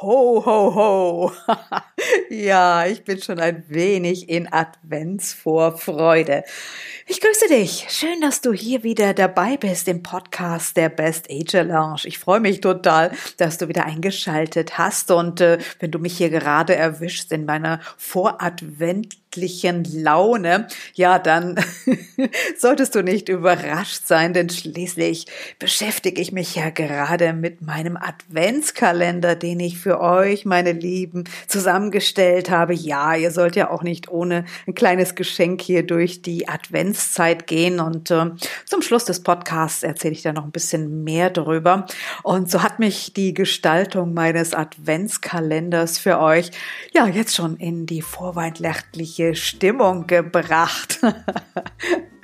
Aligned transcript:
Ho, 0.00 0.42
ho, 0.44 0.74
ho. 0.74 1.32
ja, 2.28 2.84
ich 2.84 3.04
bin 3.04 3.22
schon 3.22 3.38
ein 3.38 3.62
wenig 3.68 4.28
in 4.28 4.52
Adventsvorfreude. 4.52 6.42
Ich 7.06 7.20
grüße 7.20 7.46
dich. 7.46 7.86
Schön, 7.90 8.20
dass 8.20 8.40
du 8.40 8.52
hier 8.52 8.82
wieder 8.82 9.14
dabei 9.14 9.56
bist 9.56 9.86
im 9.86 10.02
Podcast 10.02 10.76
der 10.76 10.88
Best 10.88 11.30
Age 11.30 11.62
Lounge. 11.62 12.00
Ich 12.06 12.18
freue 12.18 12.40
mich 12.40 12.60
total, 12.60 13.12
dass 13.36 13.58
du 13.58 13.68
wieder 13.68 13.84
eingeschaltet 13.86 14.78
hast 14.78 15.12
und 15.12 15.40
äh, 15.40 15.58
wenn 15.78 15.92
du 15.92 16.00
mich 16.00 16.16
hier 16.16 16.30
gerade 16.30 16.74
erwischst 16.74 17.30
in 17.30 17.44
meiner 17.44 17.78
Voradvent 17.96 19.23
nächtlichen 19.34 19.84
Laune, 20.02 20.68
ja, 20.94 21.18
dann 21.18 21.56
solltest 22.58 22.94
du 22.94 23.02
nicht 23.02 23.28
überrascht 23.28 24.06
sein, 24.06 24.32
denn 24.32 24.48
schließlich 24.48 25.26
beschäftige 25.58 26.20
ich 26.20 26.32
mich 26.32 26.54
ja 26.54 26.70
gerade 26.70 27.32
mit 27.32 27.62
meinem 27.62 27.96
Adventskalender, 27.96 29.34
den 29.34 29.60
ich 29.60 29.78
für 29.78 30.00
euch, 30.00 30.44
meine 30.44 30.72
Lieben, 30.72 31.24
zusammengestellt 31.46 32.50
habe. 32.50 32.74
Ja, 32.74 33.14
ihr 33.14 33.30
sollt 33.30 33.56
ja 33.56 33.70
auch 33.70 33.82
nicht 33.82 34.08
ohne 34.08 34.44
ein 34.66 34.74
kleines 34.74 35.14
Geschenk 35.14 35.60
hier 35.60 35.84
durch 35.84 36.22
die 36.22 36.48
Adventszeit 36.48 37.46
gehen 37.46 37.80
und 37.80 38.10
äh, 38.10 38.30
zum 38.64 38.82
Schluss 38.82 39.04
des 39.04 39.22
Podcasts 39.22 39.82
erzähle 39.82 40.14
ich 40.14 40.22
da 40.22 40.32
noch 40.32 40.44
ein 40.44 40.52
bisschen 40.52 41.04
mehr 41.04 41.30
darüber. 41.30 41.86
Und 42.22 42.50
so 42.50 42.62
hat 42.62 42.78
mich 42.78 43.12
die 43.12 43.34
Gestaltung 43.34 44.14
meines 44.14 44.54
Adventskalenders 44.54 45.98
für 45.98 46.20
euch 46.20 46.50
ja 46.92 47.06
jetzt 47.06 47.34
schon 47.34 47.56
in 47.56 47.86
die 47.86 48.02
vorweihnachtliche 48.02 49.23
Stimmung 49.32 50.06
gebracht. 50.06 51.00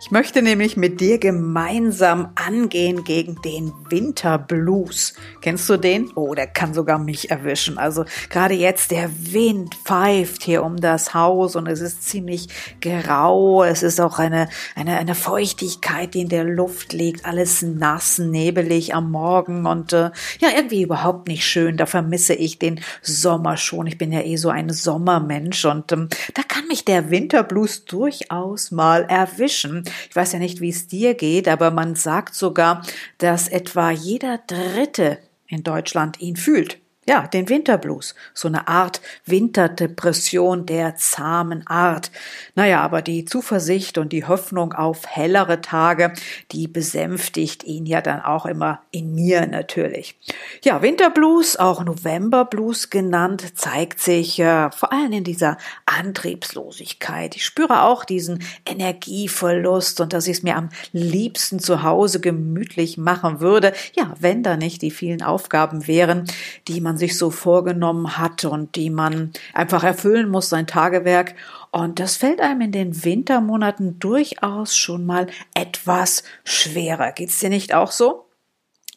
Ich 0.00 0.12
möchte 0.12 0.42
nämlich 0.42 0.76
mit 0.76 1.00
dir 1.00 1.18
gemeinsam 1.18 2.30
angehen 2.36 3.02
gegen 3.02 3.42
den 3.42 3.72
Winterblues. 3.90 5.14
Kennst 5.40 5.68
du 5.68 5.76
den? 5.76 6.12
Oh, 6.14 6.36
der 6.36 6.46
kann 6.46 6.72
sogar 6.72 7.00
mich 7.00 7.32
erwischen. 7.32 7.78
Also 7.78 8.04
gerade 8.30 8.54
jetzt 8.54 8.92
der 8.92 9.10
Wind 9.32 9.74
pfeift 9.74 10.44
hier 10.44 10.62
um 10.62 10.76
das 10.76 11.14
Haus 11.14 11.56
und 11.56 11.66
es 11.66 11.80
ist 11.80 12.04
ziemlich 12.04 12.48
grau. 12.80 13.64
Es 13.64 13.82
ist 13.82 14.00
auch 14.00 14.20
eine, 14.20 14.48
eine, 14.76 14.98
eine 14.98 15.16
Feuchtigkeit, 15.16 16.14
die 16.14 16.20
in 16.20 16.28
der 16.28 16.44
Luft 16.44 16.92
liegt. 16.92 17.24
Alles 17.24 17.62
nass, 17.62 18.18
nebelig 18.18 18.94
am 18.94 19.10
Morgen 19.10 19.66
und 19.66 19.92
äh, 19.92 20.12
ja, 20.38 20.48
irgendwie 20.54 20.82
überhaupt 20.82 21.26
nicht 21.26 21.44
schön. 21.44 21.76
Da 21.76 21.86
vermisse 21.86 22.34
ich 22.34 22.60
den 22.60 22.80
Sommer 23.02 23.56
schon. 23.56 23.88
Ich 23.88 23.98
bin 23.98 24.12
ja 24.12 24.20
eh 24.20 24.36
so 24.36 24.48
ein 24.48 24.70
Sommermensch 24.70 25.64
und 25.64 25.90
ähm, 25.90 26.08
da 26.34 26.42
kann 26.46 26.68
mich 26.68 26.84
der 26.84 27.10
Winterblues 27.10 27.84
durchaus 27.84 28.70
mal 28.70 29.02
erwischen. 29.02 29.87
Ich 30.08 30.16
weiß 30.16 30.32
ja 30.32 30.38
nicht, 30.38 30.60
wie 30.60 30.70
es 30.70 30.86
dir 30.86 31.14
geht, 31.14 31.48
aber 31.48 31.70
man 31.70 31.94
sagt 31.94 32.34
sogar, 32.34 32.82
dass 33.18 33.48
etwa 33.48 33.90
jeder 33.90 34.38
Dritte 34.46 35.18
in 35.46 35.62
Deutschland 35.62 36.20
ihn 36.20 36.36
fühlt 36.36 36.78
ja, 37.08 37.26
den 37.26 37.48
Winterblues, 37.48 38.14
so 38.34 38.48
eine 38.48 38.68
Art 38.68 39.00
Winterdepression 39.24 40.66
der 40.66 40.96
zahmen 40.96 41.66
Art. 41.66 42.10
Naja, 42.54 42.82
aber 42.82 43.00
die 43.00 43.24
Zuversicht 43.24 43.96
und 43.96 44.12
die 44.12 44.26
Hoffnung 44.26 44.74
auf 44.74 45.06
hellere 45.06 45.62
Tage, 45.62 46.12
die 46.52 46.68
besänftigt 46.68 47.64
ihn 47.64 47.86
ja 47.86 48.02
dann 48.02 48.20
auch 48.20 48.44
immer 48.44 48.82
in 48.90 49.14
mir 49.14 49.46
natürlich. 49.46 50.18
Ja, 50.62 50.82
Winterblues, 50.82 51.56
auch 51.56 51.82
Novemberblues 51.82 52.90
genannt, 52.90 53.56
zeigt 53.56 54.00
sich 54.00 54.38
äh, 54.38 54.70
vor 54.70 54.92
allem 54.92 55.12
in 55.12 55.24
dieser 55.24 55.56
Antriebslosigkeit. 55.86 57.36
Ich 57.36 57.44
spüre 57.46 57.84
auch 57.84 58.04
diesen 58.04 58.44
Energieverlust 58.66 60.02
und 60.02 60.12
dass 60.12 60.26
ich 60.26 60.38
es 60.38 60.42
mir 60.42 60.56
am 60.56 60.68
liebsten 60.92 61.58
zu 61.58 61.82
Hause 61.82 62.20
gemütlich 62.20 62.98
machen 62.98 63.40
würde, 63.40 63.72
ja, 63.94 64.12
wenn 64.20 64.42
da 64.42 64.58
nicht 64.58 64.82
die 64.82 64.90
vielen 64.90 65.22
Aufgaben 65.22 65.86
wären, 65.86 66.24
die 66.66 66.82
man 66.82 66.97
sich 66.98 67.16
so 67.16 67.30
vorgenommen 67.30 68.18
hat 68.18 68.44
und 68.44 68.76
die 68.76 68.90
man 68.90 69.32
einfach 69.54 69.84
erfüllen 69.84 70.28
muss, 70.28 70.50
sein 70.50 70.66
Tagewerk. 70.66 71.34
Und 71.70 71.98
das 72.00 72.16
fällt 72.16 72.40
einem 72.40 72.60
in 72.62 72.72
den 72.72 73.04
Wintermonaten 73.04 73.98
durchaus 73.98 74.76
schon 74.76 75.06
mal 75.06 75.28
etwas 75.54 76.24
schwerer. 76.44 77.12
Geht's 77.12 77.38
dir 77.40 77.50
nicht 77.50 77.74
auch 77.74 77.90
so? 77.90 78.28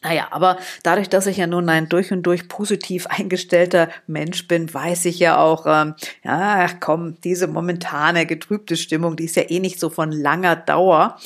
Naja, 0.04 0.28
aber 0.32 0.58
dadurch, 0.82 1.08
dass 1.08 1.28
ich 1.28 1.36
ja 1.36 1.46
nun 1.46 1.68
ein 1.68 1.88
durch 1.88 2.12
und 2.12 2.24
durch 2.24 2.48
positiv 2.48 3.06
eingestellter 3.06 3.88
Mensch 4.08 4.48
bin, 4.48 4.72
weiß 4.72 5.04
ich 5.04 5.20
ja 5.20 5.38
auch, 5.38 5.64
ähm, 5.66 5.94
ja, 6.24 6.68
komm, 6.80 7.20
diese 7.20 7.46
momentane 7.46 8.26
getrübte 8.26 8.76
Stimmung, 8.76 9.14
die 9.14 9.26
ist 9.26 9.36
ja 9.36 9.48
eh 9.48 9.60
nicht 9.60 9.78
so 9.78 9.90
von 9.90 10.10
langer 10.10 10.56
Dauer. 10.56 11.18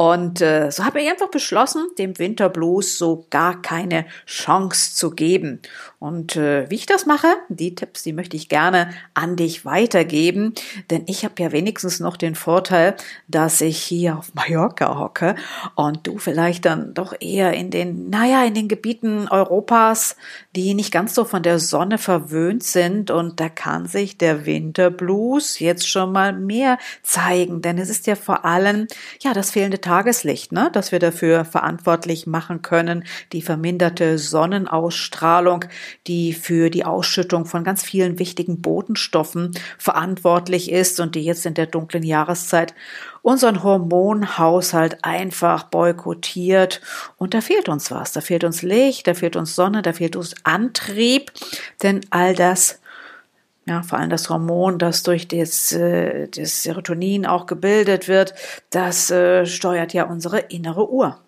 Und 0.00 0.40
äh, 0.40 0.70
so 0.70 0.84
habe 0.84 1.00
ich 1.00 1.10
einfach 1.10 1.28
beschlossen, 1.28 1.88
dem 1.98 2.20
Winterblues 2.20 2.98
so 2.98 3.26
gar 3.30 3.60
keine 3.60 4.06
Chance 4.26 4.94
zu 4.94 5.10
geben. 5.10 5.60
Und 5.98 6.36
äh, 6.36 6.70
wie 6.70 6.76
ich 6.76 6.86
das 6.86 7.04
mache, 7.04 7.26
die 7.48 7.74
Tipps, 7.74 8.04
die 8.04 8.12
möchte 8.12 8.36
ich 8.36 8.48
gerne 8.48 8.90
an 9.14 9.34
dich 9.34 9.64
weitergeben, 9.64 10.54
denn 10.90 11.02
ich 11.06 11.24
habe 11.24 11.42
ja 11.42 11.50
wenigstens 11.50 11.98
noch 11.98 12.16
den 12.16 12.36
Vorteil, 12.36 12.94
dass 13.26 13.60
ich 13.60 13.78
hier 13.78 14.16
auf 14.16 14.32
Mallorca 14.34 15.00
hocke 15.00 15.34
und 15.74 16.06
du 16.06 16.18
vielleicht 16.18 16.66
dann 16.66 16.94
doch 16.94 17.12
eher 17.18 17.54
in 17.54 17.70
den, 17.70 18.08
naja, 18.08 18.44
in 18.44 18.54
den 18.54 18.68
Gebieten 18.68 19.26
Europas, 19.26 20.14
die 20.54 20.74
nicht 20.74 20.92
ganz 20.92 21.12
so 21.12 21.24
von 21.24 21.42
der 21.42 21.58
Sonne 21.58 21.98
verwöhnt 21.98 22.62
sind. 22.62 23.10
Und 23.10 23.40
da 23.40 23.48
kann 23.48 23.86
sich 23.86 24.16
der 24.16 24.46
Winterblues 24.46 25.58
jetzt 25.58 25.88
schon 25.88 26.12
mal 26.12 26.32
mehr 26.32 26.78
zeigen, 27.02 27.62
denn 27.62 27.78
es 27.78 27.90
ist 27.90 28.06
ja 28.06 28.14
vor 28.14 28.44
allem, 28.44 28.86
ja, 29.18 29.32
das 29.32 29.50
fehlende 29.50 29.80
Tageslicht, 29.88 30.52
ne, 30.52 30.68
dass 30.70 30.92
wir 30.92 30.98
dafür 30.98 31.46
verantwortlich 31.46 32.26
machen 32.26 32.60
können, 32.60 33.04
die 33.32 33.40
verminderte 33.40 34.18
Sonnenausstrahlung, 34.18 35.64
die 36.06 36.34
für 36.34 36.68
die 36.68 36.84
Ausschüttung 36.84 37.46
von 37.46 37.64
ganz 37.64 37.82
vielen 37.82 38.18
wichtigen 38.18 38.60
Botenstoffen 38.60 39.52
verantwortlich 39.78 40.70
ist 40.70 41.00
und 41.00 41.14
die 41.14 41.24
jetzt 41.24 41.46
in 41.46 41.54
der 41.54 41.64
dunklen 41.64 42.02
Jahreszeit 42.02 42.74
unseren 43.22 43.62
Hormonhaushalt 43.62 45.04
einfach 45.06 45.64
boykottiert. 45.64 46.82
Und 47.16 47.32
da 47.32 47.40
fehlt 47.40 47.70
uns 47.70 47.90
was. 47.90 48.12
Da 48.12 48.20
fehlt 48.20 48.44
uns 48.44 48.60
Licht, 48.60 49.06
da 49.06 49.14
fehlt 49.14 49.36
uns 49.36 49.54
Sonne, 49.54 49.80
da 49.80 49.94
fehlt 49.94 50.16
uns 50.16 50.34
Antrieb, 50.44 51.32
denn 51.82 52.02
all 52.10 52.34
das 52.34 52.78
ja, 53.68 53.82
vor 53.82 53.98
allem 53.98 54.10
das 54.10 54.30
Hormon, 54.30 54.78
das 54.78 55.02
durch 55.02 55.28
das, 55.28 55.72
äh, 55.72 56.28
das 56.28 56.62
Serotonin 56.62 57.26
auch 57.26 57.46
gebildet 57.46 58.08
wird, 58.08 58.34
das 58.70 59.10
äh, 59.10 59.46
steuert 59.46 59.92
ja 59.92 60.04
unsere 60.04 60.38
innere 60.38 60.90
Uhr. 60.90 61.18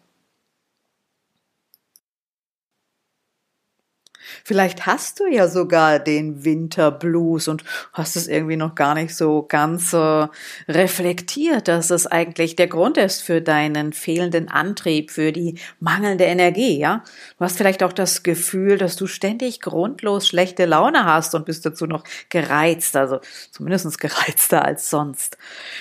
Vielleicht 4.45 4.87
hast 4.87 5.21
du 5.21 5.27
ja 5.27 5.49
sogar 5.49 5.99
den 5.99 6.45
Winterblues 6.45 7.49
und 7.49 7.65
hast 7.93 8.17
es 8.17 8.29
irgendwie 8.29 8.57
noch 8.57 8.75
gar 8.75 8.95
nicht 8.95 9.15
so 9.15 9.45
ganz 9.49 9.93
äh, 9.93 10.27
reflektiert, 10.69 11.69
dass 11.69 11.91
es 11.91 12.07
eigentlich 12.07 12.57
der 12.57 12.69
Grund 12.69 12.97
ist 12.97 13.23
für 13.23 13.41
deinen 13.41 13.93
fehlenden 13.93 14.49
Antrieb, 14.49 15.11
für 15.11 15.33
die 15.33 15.59
mangelnde 15.79 16.25
Energie, 16.25 16.79
ja? 16.79 17.05
Du 17.39 17.45
hast 17.45 17.57
vielleicht 17.57 17.83
auch 17.83 17.93
das 17.93 18.23
Gefühl, 18.23 18.79
dass 18.79 18.97
du 18.97 19.07
ständig 19.07 19.61
grundlos 19.61 20.29
schlechte 20.29 20.67
Laune 20.67 21.05
hast 21.05 21.35
und 21.35 21.47
bist 21.47 21.67
dazu 21.67 21.87
noch 21.87 22.05
gereizt, 22.29 22.97
also 22.97 23.21
zumindest 23.51 23.99
gereizter 23.99 24.65
als 24.65 24.91
sonst. 24.91 25.39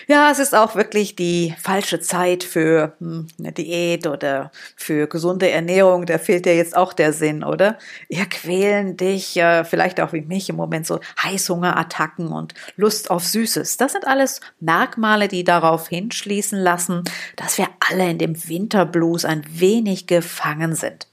Ja, 0.08 0.32
es 0.32 0.40
ist 0.40 0.56
auch 0.56 0.76
wirklich 0.76 1.16
die 1.16 1.56
falsche 1.62 2.00
Zeit 2.00 2.44
für 2.44 2.94
hm, 3.00 3.28
eine 3.40 3.52
Diät 3.52 4.08
oder 4.08 4.52
für 4.76 5.08
gesunde 5.08 5.50
Ernährung. 5.50 6.06
Da 6.06 6.18
fehlt 6.18 6.46
dir 6.46 6.56
jetzt 6.56 6.76
auch 6.76 6.94
der 6.94 7.14
Sinn, 7.14 7.44
oder? 7.44 7.78
Ja, 8.08 8.26
quälen 8.50 8.98
dich, 8.98 9.38
äh, 9.38 9.64
vielleicht 9.64 10.02
auch 10.02 10.12
wie 10.12 10.22
mich 10.22 10.50
im 10.50 10.56
Moment 10.56 10.88
so 10.88 11.00
Heißhungerattacken 11.24 12.30
und 12.30 12.56
Lust 12.78 13.12
auf 13.12 13.24
Süßes. 13.24 13.78
Das 13.78 13.92
sind 13.92 14.08
alles 14.08 14.42
Merkmale, 14.60 15.28
die 15.28 15.44
darauf 15.44 15.88
hinschließen 15.88 16.58
lassen, 16.60 17.04
dass 17.36 17.60
wir 17.60 17.68
alle 17.88 18.10
in 18.10 18.18
dem 18.18 18.48
Winterblues 18.48 19.24
ein 19.24 19.44
wenig 19.48 20.08
gefangen 20.08 20.74
sind. 20.74 21.08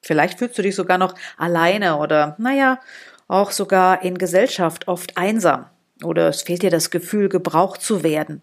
Vielleicht 0.00 0.38
fühlst 0.38 0.56
du 0.56 0.62
dich 0.62 0.76
sogar 0.76 0.96
noch 0.96 1.14
alleine 1.36 1.98
oder, 1.98 2.36
naja, 2.38 2.80
auch 3.26 3.50
sogar 3.50 4.02
in 4.02 4.16
Gesellschaft 4.16 4.88
oft 4.88 5.18
einsam. 5.18 5.66
Oder 6.02 6.28
es 6.28 6.40
fehlt 6.40 6.62
dir 6.62 6.70
das 6.70 6.90
Gefühl, 6.90 7.28
gebraucht 7.28 7.82
zu 7.82 8.02
werden 8.02 8.40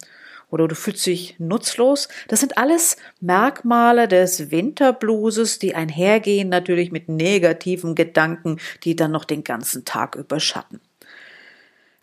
oder 0.49 0.67
du 0.67 0.75
fühlst 0.75 1.05
dich 1.05 1.35
nutzlos. 1.39 2.07
Das 2.27 2.39
sind 2.39 2.57
alles 2.57 2.97
Merkmale 3.21 4.07
des 4.07 4.51
Winterblueses, 4.51 5.59
die 5.59 5.75
einhergehen 5.75 6.49
natürlich 6.49 6.91
mit 6.91 7.09
negativen 7.09 7.95
Gedanken, 7.95 8.57
die 8.83 8.95
dann 8.95 9.11
noch 9.11 9.25
den 9.25 9.43
ganzen 9.43 9.85
Tag 9.85 10.15
überschatten. 10.15 10.79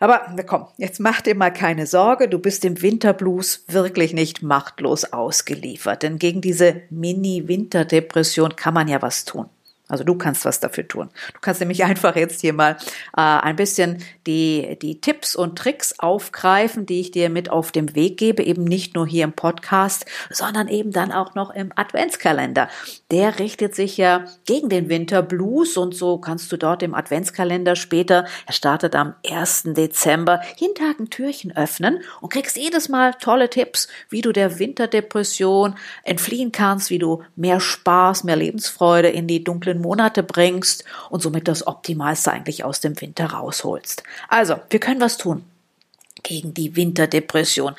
Aber 0.03 0.35
komm, 0.45 0.67
jetzt 0.77 0.99
mach 0.99 1.21
dir 1.21 1.33
mal 1.33 1.51
keine 1.51 1.87
Sorge, 1.87 2.27
du 2.27 2.37
bist 2.37 2.65
im 2.65 2.81
Winterblues 2.81 3.63
wirklich 3.69 4.11
nicht 4.11 4.43
machtlos 4.43 5.05
ausgeliefert, 5.05 6.03
denn 6.03 6.19
gegen 6.19 6.41
diese 6.41 6.81
Mini-Winterdepression 6.89 8.57
kann 8.57 8.73
man 8.73 8.89
ja 8.89 9.01
was 9.01 9.23
tun. 9.23 9.45
Also 9.89 10.05
du 10.05 10.15
kannst 10.15 10.45
was 10.45 10.61
dafür 10.61 10.87
tun. 10.87 11.09
Du 11.33 11.39
kannst 11.41 11.59
nämlich 11.59 11.83
einfach 11.85 12.15
jetzt 12.15 12.41
hier 12.41 12.53
mal 12.53 12.77
äh, 13.15 13.21
ein 13.21 13.55
bisschen 13.55 14.03
die, 14.25 14.77
die 14.81 15.01
Tipps 15.01 15.35
und 15.35 15.57
Tricks 15.57 15.99
aufgreifen, 15.99 16.85
die 16.85 17.01
ich 17.01 17.11
dir 17.11 17.29
mit 17.29 17.49
auf 17.49 17.71
dem 17.71 17.93
Weg 17.93 18.17
gebe, 18.17 18.43
eben 18.43 18.63
nicht 18.63 18.95
nur 18.95 19.05
hier 19.05 19.25
im 19.25 19.33
Podcast, 19.33 20.05
sondern 20.29 20.67
eben 20.69 20.91
dann 20.91 21.11
auch 21.11 21.35
noch 21.35 21.53
im 21.53 21.71
Adventskalender. 21.75 22.69
Der 23.11 23.39
richtet 23.39 23.75
sich 23.75 23.97
ja 23.97 24.25
gegen 24.45 24.69
den 24.69 24.89
Winterblues 24.89 25.75
und 25.77 25.93
so 25.93 26.17
kannst 26.17 26.51
du 26.51 26.57
dort 26.57 26.81
im 26.81 26.95
Adventskalender 26.95 27.75
später, 27.75 28.25
er 28.45 28.53
startet 28.53 28.95
am 28.95 29.15
1. 29.29 29.63
Dezember, 29.73 30.41
jeden 30.57 30.75
Tag 30.75 30.99
ein 30.99 31.09
Türchen 31.09 31.55
öffnen 31.55 31.99
und 32.21 32.31
kriegst 32.31 32.57
jedes 32.57 32.87
Mal 32.87 33.13
tolle 33.15 33.49
Tipps, 33.49 33.89
wie 34.09 34.21
du 34.21 34.31
der 34.31 34.59
Winterdepression 34.59 35.75
entfliehen 36.03 36.51
kannst, 36.51 36.89
wie 36.89 36.99
du 36.99 37.23
mehr 37.35 37.59
Spaß, 37.59 38.23
mehr 38.23 38.37
Lebensfreude 38.37 39.09
in 39.09 39.27
die 39.27 39.43
dunklen 39.43 39.72
dunklen 39.73 39.81
Monate 39.81 40.23
bringst 40.23 40.83
und 41.09 41.21
somit 41.21 41.47
das 41.47 41.65
Optimalste 41.67 42.31
eigentlich 42.31 42.63
aus 42.63 42.79
dem 42.79 42.99
Winter 42.99 43.25
rausholst. 43.25 44.03
Also, 44.29 44.55
wir 44.69 44.79
können 44.79 45.01
was 45.01 45.17
tun 45.17 45.43
gegen 46.23 46.53
die 46.53 46.75
Winterdepression 46.75 47.75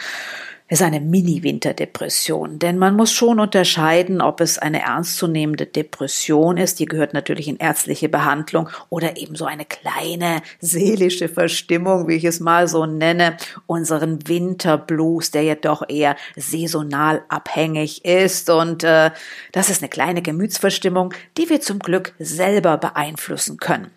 ist 0.66 0.80
eine 0.80 1.00
Mini-Winterdepression, 1.00 2.58
denn 2.58 2.78
man 2.78 2.96
muss 2.96 3.12
schon 3.12 3.38
unterscheiden, 3.38 4.22
ob 4.22 4.40
es 4.40 4.58
eine 4.58 4.80
ernstzunehmende 4.80 5.66
Depression 5.66 6.56
ist, 6.56 6.80
die 6.80 6.86
gehört 6.86 7.12
natürlich 7.12 7.48
in 7.48 7.58
ärztliche 7.58 8.08
Behandlung, 8.08 8.70
oder 8.88 9.18
eben 9.18 9.36
so 9.36 9.44
eine 9.44 9.66
kleine 9.66 10.40
seelische 10.60 11.28
Verstimmung, 11.28 12.08
wie 12.08 12.14
ich 12.14 12.24
es 12.24 12.40
mal 12.40 12.66
so 12.66 12.86
nenne, 12.86 13.36
unseren 13.66 14.26
Winterblues, 14.26 15.30
der 15.30 15.42
ja 15.42 15.54
doch 15.54 15.86
eher 15.86 16.16
saisonal 16.34 17.22
abhängig 17.28 18.04
ist. 18.06 18.48
Und 18.48 18.84
äh, 18.84 19.10
das 19.52 19.68
ist 19.68 19.82
eine 19.82 19.90
kleine 19.90 20.22
Gemütsverstimmung, 20.22 21.12
die 21.36 21.50
wir 21.50 21.60
zum 21.60 21.78
Glück 21.78 22.14
selber 22.18 22.78
beeinflussen 22.78 23.58
können. 23.58 23.90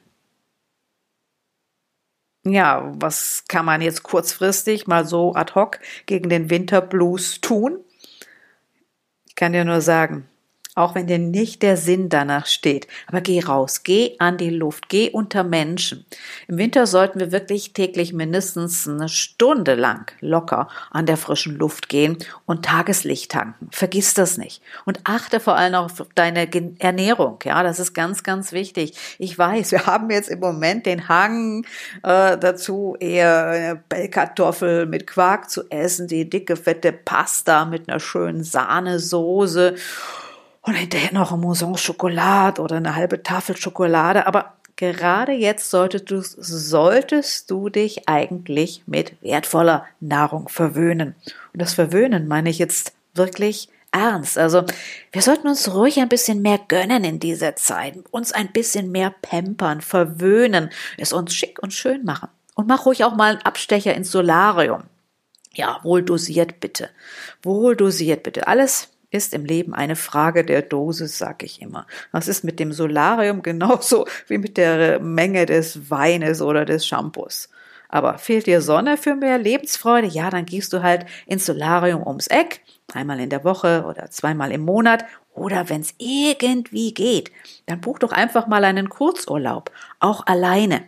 Ja, 2.49 2.91
was 2.95 3.43
kann 3.47 3.65
man 3.65 3.81
jetzt 3.81 4.03
kurzfristig 4.03 4.87
mal 4.87 5.05
so 5.05 5.33
ad 5.35 5.53
hoc 5.55 5.79
gegen 6.05 6.29
den 6.29 6.49
Winterblues 6.49 7.41
tun? 7.41 7.79
Ich 9.27 9.35
kann 9.35 9.53
dir 9.53 9.65
nur 9.65 9.81
sagen, 9.81 10.27
auch 10.77 10.93
wenn 10.93 11.07
dir 11.07 11.17
nicht 11.17 11.63
der 11.63 11.75
Sinn 11.75 12.07
danach 12.07 12.45
steht. 12.45 12.87
Aber 13.07 13.21
geh 13.21 13.39
raus, 13.39 13.81
geh 13.83 14.15
an 14.19 14.37
die 14.37 14.51
Luft, 14.51 14.89
geh 14.89 15.09
unter 15.09 15.43
Menschen. 15.43 16.05
Im 16.47 16.57
Winter 16.57 16.85
sollten 16.85 17.19
wir 17.19 17.31
wirklich 17.31 17.73
täglich 17.73 18.13
mindestens 18.13 18.87
eine 18.87 19.09
Stunde 19.09 19.73
lang 19.73 20.11
locker 20.21 20.67
an 20.91 21.07
der 21.07 21.17
frischen 21.17 21.57
Luft 21.57 21.89
gehen 21.89 22.17
und 22.45 22.63
Tageslicht 22.63 23.31
tanken. 23.31 23.69
Vergiss 23.71 24.13
das 24.13 24.37
nicht. 24.37 24.61
Und 24.85 24.99
achte 25.03 25.39
vor 25.39 25.55
allem 25.55 25.73
auf 25.73 26.05
deine 26.13 26.47
Ernährung. 26.79 27.39
Ja, 27.43 27.63
das 27.63 27.79
ist 27.79 27.93
ganz, 27.93 28.21
ganz 28.21 28.51
wichtig. 28.51 28.93
Ich 29.17 29.37
weiß, 29.37 29.71
wir 29.71 29.87
haben 29.87 30.11
jetzt 30.11 30.29
im 30.29 30.39
Moment 30.39 30.85
den 30.85 31.09
Hang 31.09 31.65
äh, 32.03 32.37
dazu, 32.37 32.95
eher 32.99 33.81
Bellkartoffel 33.89 34.85
mit 34.85 35.07
Quark 35.07 35.49
zu 35.49 35.63
essen, 35.71 36.07
die 36.07 36.29
dicke, 36.29 36.55
fette 36.55 36.91
Pasta 36.91 37.65
mit 37.65 37.89
einer 37.89 37.99
schönen 37.99 38.43
Sahnesoße 38.43 39.75
und 40.67 40.75
hinterher 40.75 41.13
noch 41.13 41.31
ein 41.31 41.39
Mousson 41.39 41.77
Schokolade 41.77 42.61
oder 42.61 42.75
eine 42.75 42.95
halbe 42.95 43.23
Tafel 43.23 43.55
Schokolade. 43.55 44.27
Aber 44.27 44.53
gerade 44.75 45.31
jetzt 45.31 45.69
solltest 45.69 46.11
du, 46.11 46.21
solltest 46.21 47.49
du 47.49 47.69
dich 47.69 48.09
eigentlich 48.09 48.83
mit 48.85 49.13
wertvoller 49.21 49.85
Nahrung 50.01 50.49
verwöhnen. 50.49 51.15
Und 51.53 51.61
das 51.61 51.73
Verwöhnen 51.73 52.27
meine 52.27 52.49
ich 52.49 52.59
jetzt 52.59 52.93
wirklich 53.13 53.69
ernst. 53.91 54.37
Also 54.37 54.65
wir 55.13 55.21
sollten 55.21 55.47
uns 55.47 55.73
ruhig 55.73 55.99
ein 55.99 56.09
bisschen 56.09 56.41
mehr 56.41 56.59
gönnen 56.67 57.05
in 57.05 57.19
dieser 57.19 57.55
Zeit, 57.55 57.95
uns 58.11 58.33
ein 58.33 58.51
bisschen 58.51 58.91
mehr 58.91 59.15
pampern, 59.21 59.79
verwöhnen, 59.79 60.69
es 60.97 61.13
uns 61.13 61.33
schick 61.33 61.59
und 61.63 61.73
schön 61.73 62.03
machen. 62.03 62.29
Und 62.55 62.67
mach 62.67 62.85
ruhig 62.85 63.05
auch 63.05 63.15
mal 63.15 63.33
einen 63.33 63.41
Abstecher 63.43 63.95
ins 63.95 64.11
Solarium. 64.11 64.83
Ja, 65.53 65.79
wohl 65.83 66.03
dosiert 66.03 66.59
bitte. 66.59 66.89
Wohl 67.41 67.75
dosiert 67.75 68.23
bitte. 68.23 68.47
Alles 68.47 68.89
ist 69.17 69.33
im 69.33 69.43
Leben 69.43 69.73
eine 69.73 69.95
Frage 69.95 70.45
der 70.45 70.61
Dosis, 70.61 71.17
sag 71.17 71.43
ich 71.43 71.61
immer. 71.61 71.85
Das 72.13 72.27
ist 72.27 72.43
mit 72.43 72.59
dem 72.59 72.71
Solarium 72.71 73.41
genauso 73.43 74.07
wie 74.27 74.37
mit 74.37 74.55
der 74.57 74.99
Menge 74.99 75.45
des 75.45 75.89
Weines 75.89 76.41
oder 76.41 76.63
des 76.63 76.85
Shampoos. 76.87 77.49
Aber 77.89 78.17
fehlt 78.17 78.47
dir 78.47 78.61
Sonne 78.61 78.97
für 78.97 79.15
mehr 79.15 79.37
Lebensfreude? 79.37 80.07
Ja, 80.07 80.29
dann 80.29 80.45
gehst 80.45 80.73
du 80.73 80.83
halt 80.83 81.05
ins 81.25 81.45
Solarium 81.45 82.05
ums 82.05 82.27
Eck, 82.27 82.61
einmal 82.93 83.19
in 83.19 83.29
der 83.29 83.43
Woche 83.43 83.85
oder 83.87 84.09
zweimal 84.09 84.51
im 84.51 84.61
Monat. 84.61 85.05
Oder 85.33 85.69
wenn 85.69 85.81
es 85.81 85.93
irgendwie 85.97 86.93
geht, 86.93 87.31
dann 87.67 87.79
buch 87.79 87.99
doch 87.99 88.11
einfach 88.11 88.47
mal 88.47 88.63
einen 88.63 88.89
Kurzurlaub, 88.89 89.71
auch 89.99 90.25
alleine. 90.25 90.83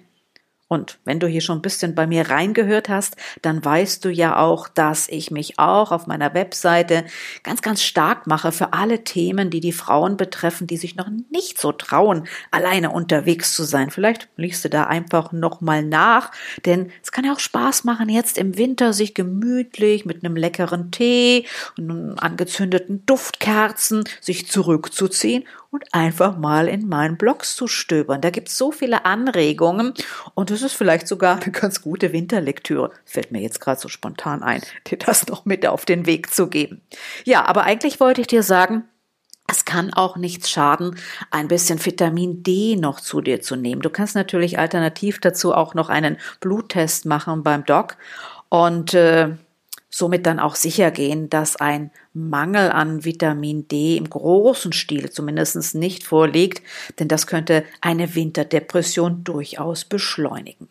Und 0.70 1.00
wenn 1.04 1.20
du 1.20 1.28
hier 1.28 1.42
schon 1.42 1.58
ein 1.58 1.64
bisschen 1.64 1.96
bei 1.96 2.06
mir 2.06 2.30
reingehört 2.30 2.90
hast, 2.90 3.18
dann 3.42 3.66
weißt 3.66 4.06
du 4.06 4.10
ja 4.10 4.38
auch, 4.38 4.70
dass 4.70 5.10
ich 5.10 5.32
mich 5.32 5.58
auch 5.58 5.92
auf 5.92 6.06
meiner 6.06 6.36
Webseite 6.36 7.06
ganz, 7.42 7.64
ganz 7.64 7.82
stark 7.82 8.28
mache 8.28 8.52
für 8.52 8.72
alle 8.72 9.04
Themen, 9.04 9.50
die 9.50 9.62
die 9.62 9.72
Frauen 9.72 10.16
betreffen, 10.16 10.68
die 10.68 10.78
sich 10.78 10.96
noch 10.96 11.10
nicht 11.32 11.60
so 11.60 11.72
trauen, 11.72 12.28
alleine 12.52 12.92
unterwegs 12.92 13.56
zu 13.56 13.64
sein. 13.64 13.90
Vielleicht 13.90 14.30
liest 14.38 14.64
du 14.64 14.70
da 14.70 14.84
einfach 14.84 15.32
nochmal 15.32 15.82
nach, 15.82 16.32
denn 16.66 16.92
es 17.02 17.12
kann 17.12 17.26
ja 17.26 17.34
auch 17.34 17.40
Spaß 17.40 17.84
machen, 17.84 18.08
jetzt 18.08 18.38
im 18.38 18.56
Winter 18.56 18.94
sich 18.94 19.16
gemütlich 19.16 20.06
mit 20.06 20.24
einem 20.24 20.36
leckeren 20.36 20.92
Tee 20.92 21.48
und 21.80 22.14
angezündeten 22.20 23.08
Duftkerzen 23.08 24.04
sich 24.22 24.48
zurückzuziehen 24.48 25.46
und 25.72 25.94
einfach 25.94 26.38
mal 26.38 26.68
in 26.68 26.88
meinen 26.88 27.18
Blogs 27.18 27.56
zu 27.56 27.68
stöbern. 27.68 28.22
Da 28.22 28.30
gibt's 28.30 28.58
so 28.58 28.72
viele 28.72 29.06
Anregungen 29.06 29.94
und 30.34 30.50
es 30.60 30.74
ist 30.74 30.78
vielleicht 30.78 31.08
sogar 31.08 31.42
eine 31.42 31.52
ganz 31.52 31.82
gute 31.82 32.14
Winterlektüre. 32.14 32.92
Fällt 33.06 33.32
mir 33.32 33.42
jetzt 33.42 33.60
gerade 33.62 33.80
so 33.80 33.88
spontan 33.88 34.44
ein, 34.44 34.62
dir 34.88 34.98
das 34.98 35.28
noch 35.28 35.46
mit 35.46 35.66
auf 35.66 35.86
den 35.86 36.06
Weg 36.06 36.34
zu 36.34 36.48
geben. 36.48 36.82
Ja, 37.26 37.46
aber 37.46 37.64
eigentlich 37.64 38.00
wollte 38.00 38.22
ich 38.22 38.28
dir 38.28 38.44
sagen, 38.44 38.84
es 39.48 39.66
kann 39.66 39.94
auch 39.94 40.16
nichts 40.16 40.50
schaden, 40.50 40.96
ein 41.32 41.48
bisschen 41.48 41.84
Vitamin 41.84 42.44
D 42.44 42.76
noch 42.76 43.00
zu 43.00 43.22
dir 43.22 43.42
zu 43.42 43.56
nehmen. 43.56 43.82
Du 43.82 43.90
kannst 43.90 44.16
natürlich 44.16 44.60
alternativ 44.60 45.20
dazu 45.20 45.54
auch 45.54 45.74
noch 45.74 45.90
einen 45.90 46.18
Bluttest 46.40 47.06
machen 47.06 47.42
beim 47.42 47.66
Doc 47.66 47.98
und 48.50 48.94
äh, 48.94 49.30
somit 49.90 50.26
dann 50.26 50.40
auch 50.40 50.56
sicher 50.56 50.92
gehen, 50.92 51.30
dass 51.30 51.56
ein 51.56 51.92
Mangel 52.14 52.72
an 52.72 53.04
Vitamin 53.06 53.68
D 53.68 53.98
im 53.98 54.10
großen 54.10 54.72
Stil 54.72 55.10
zumindest 55.10 55.76
nicht 55.76 56.04
vorliegt, 56.04 56.62
denn 57.00 57.08
das 57.08 57.28
könnte 57.28 57.64
eine 57.82 58.16
Winterdepression 58.16 59.24
durchaus 59.24 59.86
beschleunigen. 59.86 60.70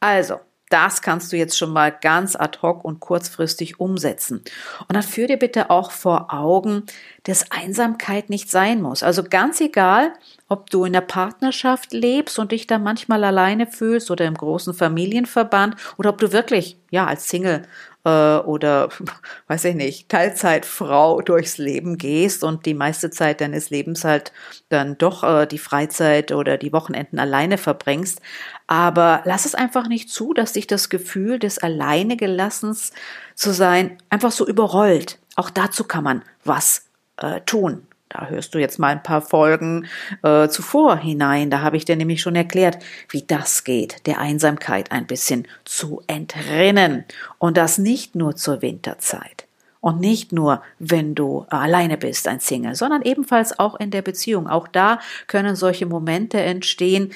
Also, 0.00 0.40
das 0.68 1.00
kannst 1.00 1.32
du 1.32 1.36
jetzt 1.36 1.56
schon 1.56 1.72
mal 1.72 1.92
ganz 1.92 2.34
ad 2.34 2.58
hoc 2.60 2.84
und 2.84 2.98
kurzfristig 2.98 3.78
umsetzen. 3.78 4.38
Und 4.80 4.94
dann 4.94 5.02
führ 5.02 5.28
dir 5.28 5.36
bitte 5.36 5.70
auch 5.70 5.92
vor 5.92 6.34
Augen, 6.34 6.84
dass 7.22 7.52
Einsamkeit 7.52 8.30
nicht 8.30 8.50
sein 8.50 8.82
muss. 8.82 9.04
Also 9.04 9.22
ganz 9.22 9.60
egal, 9.60 10.12
ob 10.48 10.70
du 10.70 10.84
in 10.84 10.92
der 10.92 11.02
Partnerschaft 11.02 11.92
lebst 11.92 12.38
und 12.40 12.50
dich 12.50 12.66
da 12.66 12.78
manchmal 12.78 13.22
alleine 13.22 13.68
fühlst 13.68 14.10
oder 14.10 14.24
im 14.24 14.34
großen 14.34 14.74
Familienverband 14.74 15.76
oder 15.98 16.10
ob 16.10 16.18
du 16.18 16.32
wirklich, 16.32 16.76
ja, 16.90 17.06
als 17.06 17.28
Single 17.28 17.62
äh, 18.06 18.38
oder 18.38 18.88
weiß 19.48 19.64
ich 19.64 19.74
nicht, 19.74 20.08
Teilzeitfrau 20.08 21.20
durchs 21.20 21.58
Leben 21.58 21.98
gehst 21.98 22.44
und 22.44 22.64
die 22.64 22.74
meiste 22.74 23.10
Zeit 23.10 23.40
deines 23.40 23.70
Lebens 23.70 24.04
halt 24.04 24.32
dann 24.68 24.96
doch 24.96 25.24
äh, 25.24 25.46
die 25.46 25.58
Freizeit 25.58 26.30
oder 26.30 26.56
die 26.56 26.72
Wochenenden 26.72 27.18
alleine 27.18 27.58
verbringst. 27.58 28.20
Aber 28.68 29.22
lass 29.24 29.44
es 29.44 29.54
einfach 29.54 29.88
nicht 29.88 30.08
zu, 30.08 30.32
dass 30.32 30.52
dich 30.52 30.68
das 30.68 30.88
Gefühl 30.88 31.38
des 31.38 31.58
Alleinegelassens 31.58 32.92
zu 33.34 33.52
sein 33.52 33.98
einfach 34.08 34.32
so 34.32 34.46
überrollt. 34.46 35.18
Auch 35.34 35.50
dazu 35.50 35.84
kann 35.84 36.04
man 36.04 36.22
was 36.44 36.86
äh, 37.16 37.40
tun. 37.40 37.86
Da 38.08 38.26
hörst 38.28 38.54
du 38.54 38.58
jetzt 38.58 38.78
mal 38.78 38.88
ein 38.88 39.02
paar 39.02 39.20
Folgen 39.20 39.86
äh, 40.22 40.48
zuvor 40.48 40.96
hinein. 40.96 41.50
Da 41.50 41.60
habe 41.60 41.76
ich 41.76 41.84
dir 41.84 41.96
nämlich 41.96 42.20
schon 42.20 42.36
erklärt, 42.36 42.78
wie 43.10 43.22
das 43.22 43.64
geht, 43.64 44.06
der 44.06 44.20
Einsamkeit 44.20 44.92
ein 44.92 45.06
bisschen 45.06 45.48
zu 45.64 46.02
entrinnen. 46.06 47.04
Und 47.38 47.56
das 47.56 47.78
nicht 47.78 48.14
nur 48.14 48.36
zur 48.36 48.62
Winterzeit. 48.62 49.46
Und 49.80 50.00
nicht 50.00 50.32
nur, 50.32 50.62
wenn 50.78 51.14
du 51.14 51.46
alleine 51.48 51.96
bist, 51.96 52.26
ein 52.26 52.40
Single, 52.40 52.74
sondern 52.74 53.02
ebenfalls 53.02 53.58
auch 53.58 53.78
in 53.78 53.90
der 53.90 54.02
Beziehung. 54.02 54.48
Auch 54.48 54.66
da 54.66 54.98
können 55.26 55.54
solche 55.54 55.86
Momente 55.86 56.40
entstehen, 56.40 57.12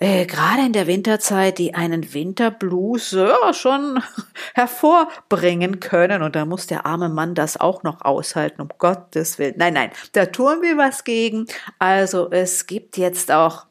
äh, 0.00 0.24
gerade 0.24 0.64
in 0.64 0.72
der 0.72 0.86
Winterzeit, 0.86 1.58
die 1.58 1.74
einen 1.74 2.14
Winterblues 2.14 3.12
ja, 3.12 3.52
schon 3.52 4.02
hervorbringen 4.54 5.78
können. 5.78 6.22
Und 6.22 6.34
da 6.34 6.46
muss 6.46 6.66
der 6.66 6.86
arme 6.86 7.10
Mann 7.10 7.34
das 7.34 7.58
auch 7.58 7.82
noch 7.82 8.00
aushalten, 8.00 8.62
um 8.62 8.68
Gottes 8.78 9.38
Willen. 9.38 9.54
Nein, 9.58 9.74
nein, 9.74 9.90
da 10.12 10.26
tun 10.26 10.62
wir 10.62 10.78
was 10.78 11.04
gegen. 11.04 11.46
Also 11.78 12.30
es 12.30 12.66
gibt 12.66 12.96
jetzt 12.96 13.30
auch 13.30 13.66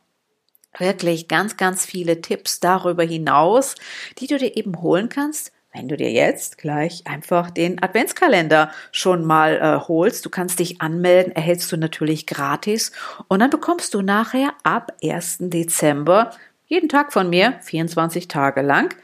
wirklich 0.77 1.27
ganz, 1.27 1.57
ganz 1.57 1.85
viele 1.85 2.21
Tipps 2.21 2.59
darüber 2.59 3.03
hinaus, 3.03 3.73
die 4.19 4.27
du 4.27 4.37
dir 4.37 4.55
eben 4.55 4.81
holen 4.81 5.09
kannst, 5.09 5.51
wenn 5.73 5.87
du 5.87 5.95
dir 5.95 6.11
jetzt 6.11 6.57
gleich 6.57 7.05
einfach 7.05 7.51
den 7.51 7.81
Adventskalender 7.81 8.71
schon 8.91 9.23
mal 9.23 9.57
äh, 9.57 9.87
holst, 9.87 10.25
du 10.25 10.29
kannst 10.29 10.59
dich 10.59 10.81
anmelden, 10.81 11.31
erhältst 11.31 11.71
du 11.71 11.77
natürlich 11.77 12.25
gratis 12.25 12.91
und 13.27 13.39
dann 13.39 13.49
bekommst 13.49 13.93
du 13.93 14.01
nachher 14.01 14.53
ab 14.63 14.93
1. 15.03 15.37
Dezember 15.41 16.31
jeden 16.65 16.89
Tag 16.89 17.13
von 17.13 17.29
mir, 17.29 17.55
24 17.63 18.27
Tage 18.27 18.61
lang, 18.61 18.95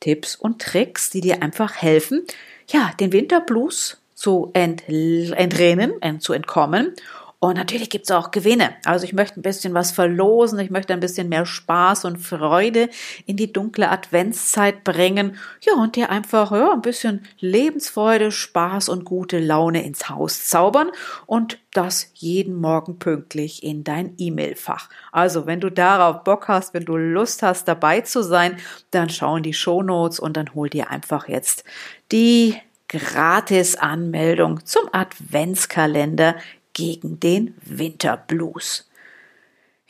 Tipps 0.00 0.36
und 0.36 0.60
Tricks, 0.60 1.10
die 1.10 1.20
dir 1.20 1.42
einfach 1.42 1.74
helfen, 1.76 2.24
ja, 2.68 2.90
den 3.00 3.12
Winterblues 3.12 4.00
zu 4.14 4.50
ent 4.52 4.88
entrennen, 4.88 6.20
zu 6.20 6.32
entkommen 6.32 6.94
und 7.40 7.56
natürlich 7.56 7.88
gibt's 7.88 8.10
auch 8.10 8.32
Gewinne. 8.32 8.74
Also 8.84 9.04
ich 9.04 9.12
möchte 9.12 9.38
ein 9.38 9.42
bisschen 9.42 9.72
was 9.72 9.92
verlosen, 9.92 10.58
ich 10.58 10.70
möchte 10.70 10.92
ein 10.92 10.98
bisschen 10.98 11.28
mehr 11.28 11.46
Spaß 11.46 12.04
und 12.04 12.18
Freude 12.18 12.88
in 13.26 13.36
die 13.36 13.52
dunkle 13.52 13.90
Adventszeit 13.90 14.82
bringen. 14.82 15.36
Ja, 15.60 15.74
und 15.74 15.94
dir 15.94 16.10
einfach 16.10 16.50
ja, 16.50 16.72
ein 16.72 16.82
bisschen 16.82 17.24
Lebensfreude, 17.38 18.32
Spaß 18.32 18.88
und 18.88 19.04
gute 19.04 19.38
Laune 19.38 19.84
ins 19.84 20.08
Haus 20.08 20.46
zaubern 20.46 20.90
und 21.26 21.60
das 21.72 22.10
jeden 22.14 22.56
Morgen 22.56 22.98
pünktlich 22.98 23.62
in 23.62 23.84
dein 23.84 24.14
E-Mail-Fach. 24.18 24.88
Also, 25.12 25.46
wenn 25.46 25.60
du 25.60 25.70
darauf 25.70 26.24
Bock 26.24 26.48
hast, 26.48 26.74
wenn 26.74 26.86
du 26.86 26.96
Lust 26.96 27.44
hast, 27.44 27.68
dabei 27.68 28.00
zu 28.00 28.22
sein, 28.22 28.56
dann 28.90 29.10
schau 29.10 29.36
in 29.36 29.44
die 29.44 29.54
Show 29.54 29.82
Notes 29.82 30.18
und 30.18 30.36
dann 30.36 30.54
hol 30.54 30.68
dir 30.68 30.90
einfach 30.90 31.28
jetzt 31.28 31.62
die 32.10 32.56
Gratis-Anmeldung 32.88 34.64
zum 34.64 34.88
Adventskalender 34.92 36.36
gegen 36.78 37.18
den 37.18 37.54
Winterblues. 37.64 38.88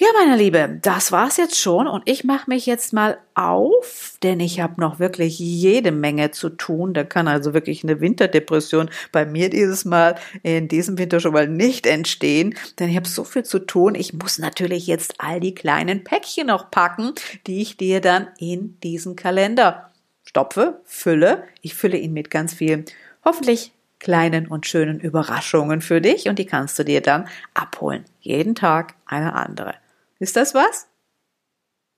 Ja, 0.00 0.06
meine 0.16 0.36
Liebe, 0.36 0.78
das 0.80 1.10
war's 1.10 1.38
jetzt 1.38 1.58
schon 1.58 1.88
und 1.88 2.08
ich 2.08 2.22
mache 2.22 2.48
mich 2.48 2.66
jetzt 2.66 2.92
mal 2.92 3.18
auf, 3.34 4.16
denn 4.22 4.38
ich 4.38 4.60
habe 4.60 4.80
noch 4.80 5.00
wirklich 5.00 5.40
jede 5.40 5.90
Menge 5.90 6.30
zu 6.30 6.50
tun. 6.50 6.94
Da 6.94 7.02
kann 7.02 7.26
also 7.26 7.52
wirklich 7.52 7.82
eine 7.82 8.00
Winterdepression 8.00 8.90
bei 9.10 9.26
mir 9.26 9.50
dieses 9.50 9.84
Mal 9.84 10.14
in 10.44 10.68
diesem 10.68 10.98
Winter 10.98 11.18
schon 11.18 11.32
mal 11.32 11.48
nicht 11.48 11.84
entstehen, 11.84 12.54
denn 12.78 12.90
ich 12.90 12.96
habe 12.96 13.08
so 13.08 13.24
viel 13.24 13.42
zu 13.42 13.58
tun. 13.58 13.96
Ich 13.96 14.12
muss 14.12 14.38
natürlich 14.38 14.86
jetzt 14.86 15.16
all 15.18 15.40
die 15.40 15.54
kleinen 15.54 16.04
Päckchen 16.04 16.46
noch 16.46 16.70
packen, 16.70 17.14
die 17.48 17.60
ich 17.60 17.76
dir 17.76 18.00
dann 18.00 18.28
in 18.38 18.78
diesen 18.84 19.16
Kalender 19.16 19.90
stopfe, 20.22 20.80
fülle. 20.84 21.42
Ich 21.60 21.74
fülle 21.74 21.98
ihn 21.98 22.12
mit 22.12 22.30
ganz 22.30 22.54
viel 22.54 22.84
hoffentlich 23.24 23.72
kleinen 23.98 24.46
und 24.46 24.66
schönen 24.66 25.00
Überraschungen 25.00 25.80
für 25.80 26.00
dich 26.00 26.28
und 26.28 26.38
die 26.38 26.46
kannst 26.46 26.78
du 26.78 26.84
dir 26.84 27.00
dann 27.00 27.28
abholen. 27.54 28.04
Jeden 28.20 28.54
Tag 28.54 28.94
eine 29.06 29.34
andere. 29.34 29.74
Ist 30.18 30.36
das 30.36 30.54
was? 30.54 30.86